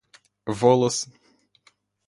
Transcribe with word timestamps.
волос 0.59 0.97